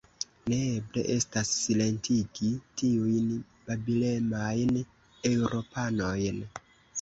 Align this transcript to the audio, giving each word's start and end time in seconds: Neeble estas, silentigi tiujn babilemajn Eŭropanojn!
Neeble 0.51 1.01
estas, 1.15 1.51
silentigi 1.65 2.49
tiujn 2.81 3.27
babilemajn 3.69 4.73
Eŭropanojn! 5.33 6.43